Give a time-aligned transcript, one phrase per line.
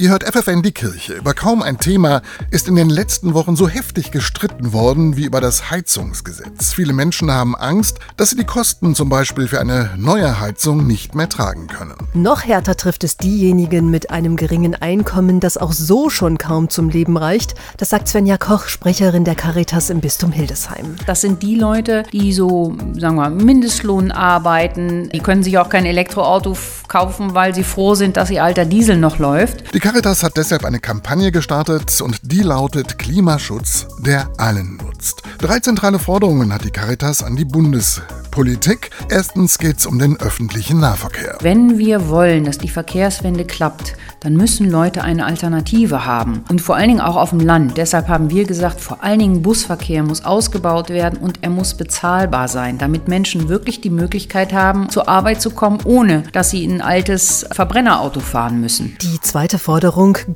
[0.00, 1.14] Ihr hört FFN die Kirche.
[1.14, 5.40] Über kaum ein Thema ist in den letzten Wochen so heftig gestritten worden wie über
[5.40, 6.72] das Heizungsgesetz.
[6.72, 11.16] Viele Menschen haben Angst, dass sie die Kosten zum Beispiel für eine neue Heizung nicht
[11.16, 11.96] mehr tragen können.
[12.14, 16.90] Noch härter trifft es diejenigen mit einem geringen Einkommen, das auch so schon kaum zum
[16.90, 17.56] Leben reicht.
[17.78, 20.94] Das sagt Svenja Koch, Sprecherin der Caritas im Bistum Hildesheim.
[21.08, 25.08] Das sind die Leute, die so, sagen wir, Mindestlohn arbeiten.
[25.08, 26.56] Die können sich auch kein Elektroauto
[26.86, 29.74] kaufen, weil sie froh sind, dass ihr alter Diesel noch läuft.
[29.74, 35.22] Die Caritas hat deshalb eine Kampagne gestartet und die lautet Klimaschutz, der allen nutzt.
[35.38, 38.90] Drei zentrale Forderungen hat die Caritas an die Bundespolitik.
[39.08, 41.38] Erstens geht es um den öffentlichen Nahverkehr.
[41.40, 46.44] Wenn wir wollen, dass die Verkehrswende klappt, dann müssen Leute eine Alternative haben.
[46.50, 47.78] Und vor allen Dingen auch auf dem Land.
[47.78, 52.48] Deshalb haben wir gesagt, vor allen Dingen Busverkehr muss ausgebaut werden und er muss bezahlbar
[52.48, 56.82] sein, damit Menschen wirklich die Möglichkeit haben, zur Arbeit zu kommen, ohne dass sie ein
[56.82, 58.98] altes Verbrennerauto fahren müssen.
[59.00, 59.77] Die zweite Forderung,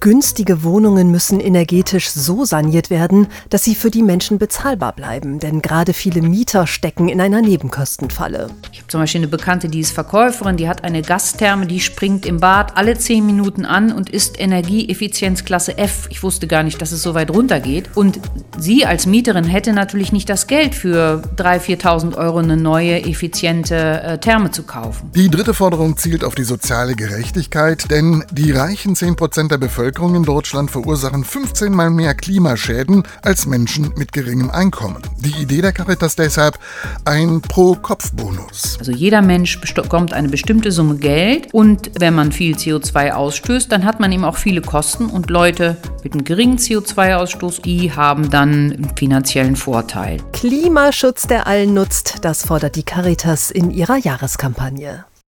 [0.00, 5.62] günstige Wohnungen müssen energetisch so saniert werden, dass sie für die Menschen bezahlbar bleiben, denn
[5.62, 8.50] gerade viele Mieter stecken in einer Nebenkostenfalle.
[8.72, 12.26] Ich habe zum Beispiel eine Bekannte, die ist Verkäuferin, die hat eine Gastherme, die springt
[12.26, 16.06] im Bad alle zehn Minuten an und ist Energieeffizienzklasse F.
[16.10, 17.96] Ich wusste gar nicht, dass es so weit runter geht.
[17.96, 18.20] Und
[18.58, 24.02] sie als Mieterin hätte natürlich nicht das Geld für 3.000, 4.000 Euro eine neue, effiziente
[24.02, 25.10] äh, Therme zu kaufen.
[25.14, 30.24] Die dritte Forderung zielt auf die soziale Gerechtigkeit, denn die reichen 10% der Bevölkerung in
[30.24, 35.02] Deutschland verursachen 15 mal mehr Klimaschäden als Menschen mit geringem Einkommen.
[35.18, 36.58] Die Idee der Caritas deshalb
[37.04, 38.76] ein Pro-Kopf-Bonus.
[38.78, 43.84] Also jeder Mensch bekommt eine bestimmte Summe Geld und wenn man viel CO2 ausstößt, dann
[43.84, 48.72] hat man eben auch viele Kosten und Leute mit einem geringen CO2-Ausstoß, die haben dann
[48.72, 50.18] einen finanziellen Vorteil.
[50.32, 55.04] Klimaschutz, der allen nutzt, das fordert die Caritas in ihrer Jahreskampagne.